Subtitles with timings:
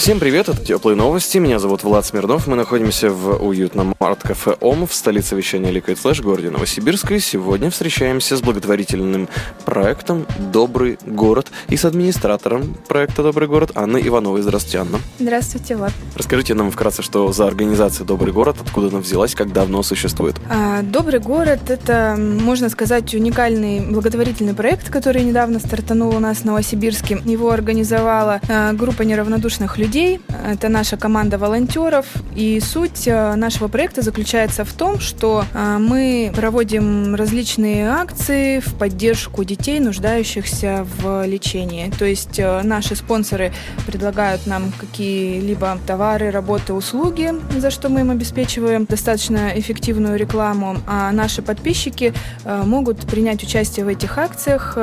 [0.00, 4.86] Всем привет, это Теплые новости, меня зовут Влад Смирнов, мы находимся в уютном арт-кафе ОМ
[4.86, 9.28] в столице вещания Liquid Flash, городе Новосибирск, и сегодня встречаемся с благотворительным
[9.66, 14.40] проектом «Добрый город» и с администратором проекта «Добрый город» Анной Ивановой.
[14.40, 15.00] Здравствуйте, Анна.
[15.18, 15.92] Здравствуйте, Влад.
[16.16, 20.36] Расскажите нам вкратце, что за организация «Добрый город», откуда она взялась, как давно существует.
[20.48, 26.44] А, Добрый город– это, можно сказать, уникальный благотворительный проект, который недавно стартанул у нас в
[26.46, 27.20] Новосибирске.
[27.26, 30.20] Его организовала а, группа неравнодушных людей, людей.
[30.46, 32.06] Это наша команда волонтеров.
[32.36, 38.74] И суть э, нашего проекта заключается в том, что э, мы проводим различные акции в
[38.74, 41.90] поддержку детей, нуждающихся в лечении.
[41.98, 43.52] То есть э, наши спонсоры
[43.84, 50.76] предлагают нам какие-либо товары, работы, услуги, за что мы им обеспечиваем достаточно эффективную рекламу.
[50.86, 52.14] А наши подписчики
[52.44, 54.78] могут принять участие в этих акциях,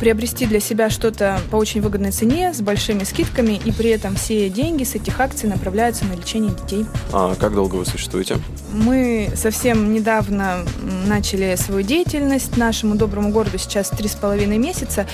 [0.00, 4.35] приобрести для себя что-то по очень выгодной цене, с большими скидками, и при этом все
[4.48, 6.86] деньги с этих акций направляются на лечение детей.
[7.12, 8.36] А как долго вы существуете?
[8.76, 10.64] Мы совсем недавно
[11.06, 12.56] начали свою деятельность.
[12.58, 15.06] Нашему доброму городу сейчас три с половиной месяца,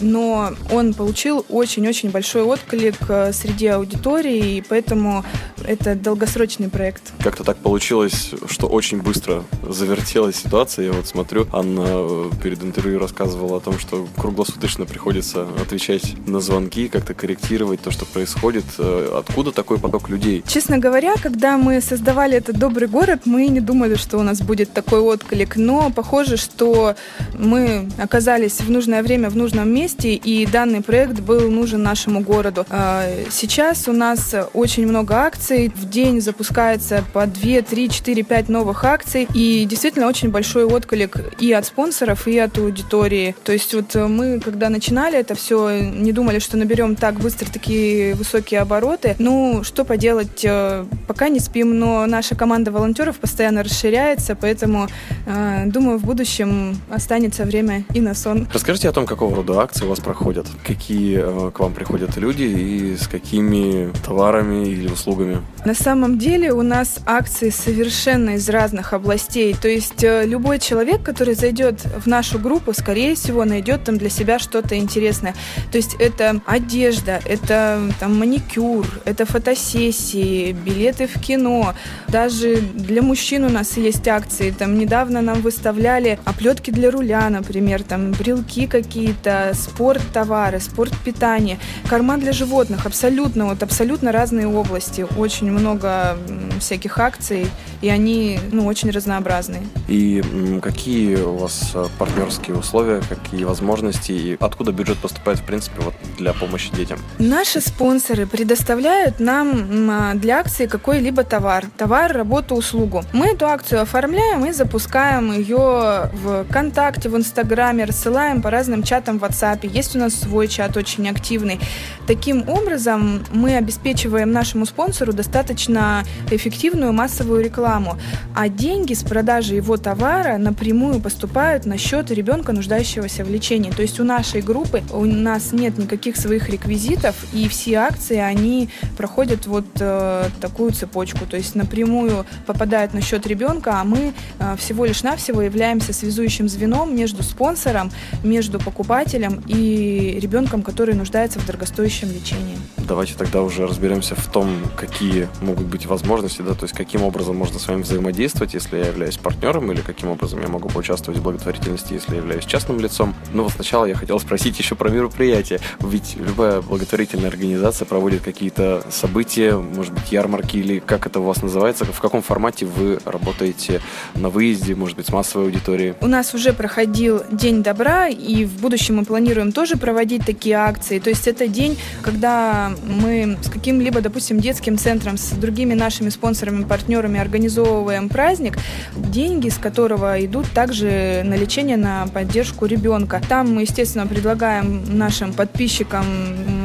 [0.00, 5.24] но он получил очень-очень большой отклик э, среди аудитории, и поэтому
[5.64, 7.12] это долгосрочный проект.
[7.22, 10.86] Как-то так получилось, что очень быстро завертелась ситуация.
[10.86, 16.40] Я вот смотрю, Анна э, перед интервью рассказывала о том, что круглосуточно приходится отвечать на
[16.40, 18.64] звонки, как-то корректировать то, что происходит.
[18.78, 20.42] Э, откуда такой поток людей?
[20.46, 24.72] Честно говоря, когда мы создавали этот добрый город, мы не думали, что у нас будет
[24.72, 26.94] такой отклик, но похоже, что
[27.38, 32.66] мы оказались в нужное время в нужном месте, и данный проект был нужен нашему городу.
[32.70, 38.48] А, сейчас у нас очень много акций, в день запускается по 2, 3, 4, 5
[38.48, 43.34] новых акций, и действительно очень большой отклик и от спонсоров, и от аудитории.
[43.44, 48.14] То есть вот мы, когда начинали это все, не думали, что наберем так быстро такие
[48.14, 49.16] высокие обороты.
[49.18, 54.88] Ну, что поделать, э, пока не спим, но наша команда волонтеров постоянно расширяется, поэтому,
[55.26, 58.48] э, думаю, в будущем останется время и на сон.
[58.52, 62.42] Расскажите о том, какого рода акции у вас проходят, какие э, к вам приходят люди
[62.42, 65.38] и с какими товарами или услугами.
[65.64, 71.34] На самом деле у нас акции совершенно из разных областей, то есть любой человек, который
[71.34, 75.34] зайдет в нашу группу, скорее всего, найдет там для себя что-то интересное.
[75.70, 81.74] То есть это одежда, это там маникюр, это фотосессии, билеты в кино.
[82.08, 84.50] Даже для мужчин у нас есть акции.
[84.50, 91.58] Там недавно нам выставляли оплетки для руля, например, там брелки какие-то, спорт-товары, спорт-питание,
[91.88, 92.86] корма для животных.
[92.86, 95.06] Абсолютно, вот абсолютно разные области.
[95.16, 96.16] Очень много
[96.58, 97.46] всяких акций,
[97.82, 99.62] и они ну, очень разнообразные.
[99.88, 100.22] И
[100.62, 105.94] какие у вас э, партнерские условия, какие возможности, и откуда бюджет поступает, в принципе, вот
[106.18, 106.98] для помощи детям?
[107.18, 111.66] Наши спонсоры предоставляют нам для акции какой-либо товар.
[111.76, 112.69] Товар, работу, услугу.
[113.12, 119.18] Мы эту акцию оформляем и запускаем ее в ВКонтакте, в Инстаграме, рассылаем по разным чатам
[119.18, 119.66] в WhatsApp.
[119.66, 121.58] Есть у нас свой чат очень активный.
[122.06, 127.96] Таким образом, мы обеспечиваем нашему спонсору достаточно эффективную массовую рекламу.
[128.34, 133.70] А деньги с продажи его товара напрямую поступают на счет ребенка, нуждающегося в лечении.
[133.70, 138.68] То есть у нашей группы у нас нет никаких своих реквизитов, и все акции они
[138.96, 142.26] проходят вот э, такую цепочку, то есть напрямую
[142.60, 147.90] попадают на счет ребенка, а мы э, всего лишь навсего являемся связующим звеном между спонсором,
[148.22, 152.58] между покупателем и ребенком, который нуждается в дорогостоящем лечении.
[152.76, 157.34] Давайте тогда уже разберемся в том, какие могут быть возможности, да, то есть каким образом
[157.34, 161.22] можно с вами взаимодействовать, если я являюсь партнером, или каким образом я могу поучаствовать в
[161.22, 163.14] благотворительности, если я являюсь частным лицом.
[163.32, 165.60] Но вот сначала я хотел спросить еще про мероприятие.
[165.78, 171.40] Ведь любая благотворительная организация проводит какие-то события, может быть, ярмарки или как это у вас
[171.42, 173.80] называется, в каком формате вы работаете
[174.14, 175.94] на выезде, может быть, с массовой аудиторией?
[176.00, 180.98] У нас уже проходил День добра, и в будущем мы планируем тоже проводить такие акции.
[180.98, 186.64] То есть это день, когда мы с каким-либо, допустим, детским центром, с другими нашими спонсорами,
[186.64, 188.58] партнерами организовываем праздник,
[188.96, 193.20] деньги с которого идут также на лечение, на поддержку ребенка.
[193.28, 196.04] Там мы, естественно, предлагаем нашим подписчикам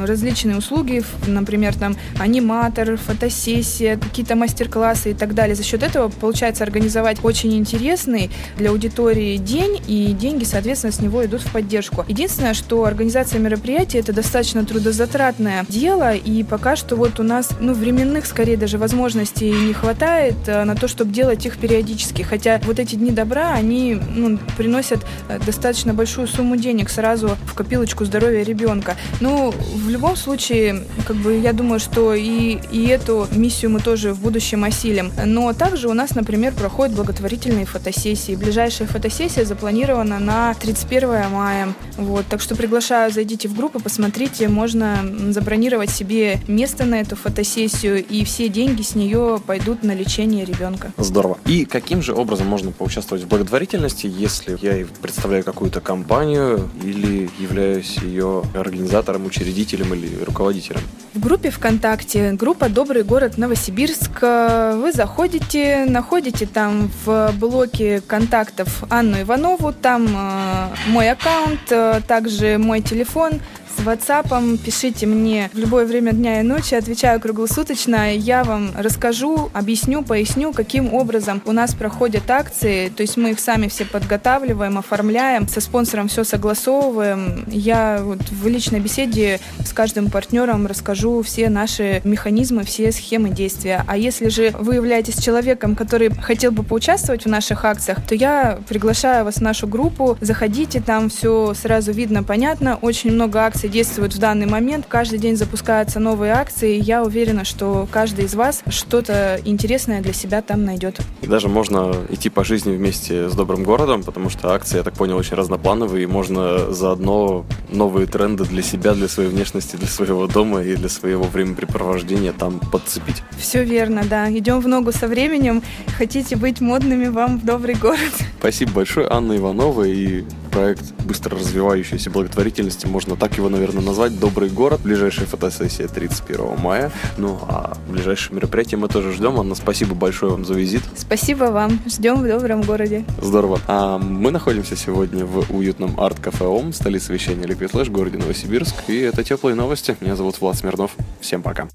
[0.06, 5.56] различные услуги, например, там аниматор, фотосессия, какие-то мастер-классы и так далее.
[5.56, 11.02] За счет счет этого получается организовать очень интересный для аудитории день, и деньги, соответственно, с
[11.02, 12.06] него идут в поддержку.
[12.08, 17.74] Единственное, что организация мероприятий это достаточно трудозатратное дело, и пока что вот у нас, ну,
[17.74, 22.22] временных, скорее даже возможностей не хватает э, на то, чтобы делать их периодически.
[22.22, 27.54] Хотя вот эти дни добра, они ну, приносят э, достаточно большую сумму денег сразу в
[27.54, 28.96] копилочку здоровья ребенка.
[29.20, 34.14] Ну, в любом случае, как бы я думаю, что и, и эту миссию мы тоже
[34.14, 35.12] в будущем осилим.
[35.26, 38.36] Но также у нас, например, проходят благотворительные фотосессии.
[38.36, 41.74] Ближайшая фотосессия запланирована на 31 мая.
[41.98, 45.00] Вот, так что приглашаю, зайдите в группу, посмотрите, можно
[45.32, 50.92] забронировать себе место на эту фотосессию, и все деньги с нее пойдут на лечение ребенка.
[50.98, 51.40] Здорово.
[51.48, 57.98] И каким же образом можно поучаствовать в благотворительности, если я представляю какую-то компанию или являюсь
[57.98, 60.82] ее организатором, учредителем или руководителем?
[61.16, 65.55] В группе ВКонтакте, группа «Добрый город Новосибирск», вы заходите,
[65.88, 73.42] находите там в блоке контактов Анну Иванову, там э, мой аккаунт, э, также мой телефон–
[73.76, 78.16] с WhatsApp, пишите мне в любое время дня и ночи, отвечаю круглосуточно.
[78.16, 82.90] Я вам расскажу, объясню, поясню, каким образом у нас проходят акции.
[82.90, 87.46] То есть мы их сами все подготавливаем, оформляем, со спонсором все согласовываем.
[87.48, 93.84] Я вот в личной беседе с каждым партнером расскажу все наши механизмы, все схемы действия.
[93.88, 98.60] А если же вы являетесь человеком, который хотел бы поучаствовать в наших акциях, то я
[98.68, 100.18] приглашаю вас в нашу группу.
[100.22, 102.78] Заходите, там все сразу видно, понятно.
[102.82, 104.86] Очень много акций акции действуют в данный момент.
[104.88, 106.78] Каждый день запускаются новые акции.
[106.78, 111.00] И я уверена, что каждый из вас что-то интересное для себя там найдет.
[111.22, 114.94] И даже можно идти по жизни вместе с добрым городом, потому что акции, я так
[114.94, 120.28] понял, очень разноплановые, и можно заодно новые тренды для себя, для своей внешности, для своего
[120.28, 123.24] дома и для своего времяпрепровождения там подцепить.
[123.38, 124.30] Все верно, да.
[124.30, 125.62] Идем в ногу со временем.
[125.98, 128.14] Хотите быть модными вам в добрый город.
[128.40, 130.24] Спасибо большое, Анна Иванова и
[130.56, 134.80] проект быстро развивающейся благотворительности, можно так его, наверное, назвать, «Добрый город».
[134.82, 136.94] Ближайшая фотосессия 31 мая.
[137.18, 139.38] Ну, а ближайшее мероприятие мы тоже ждем.
[139.38, 140.82] Анна, спасибо большое вам за визит.
[140.96, 141.82] Спасибо вам.
[141.86, 143.04] Ждем в добром городе.
[143.22, 143.60] Здорово.
[143.68, 148.76] А мы находимся сегодня в уютном арт-кафе ОМ, столице вещания Liquid Flash, городе Новосибирск.
[148.88, 149.98] И это «Теплые новости».
[150.00, 150.92] Меня зовут Влад Смирнов.
[151.20, 151.68] Всем пока.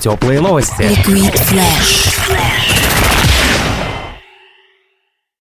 [0.00, 0.82] Теплые новости.
[0.82, 2.79] Liquid Flash.